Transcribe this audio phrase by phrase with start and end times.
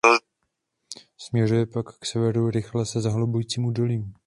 [1.17, 4.13] Směřuje pak k severu rychle se zahlubujícím údolím.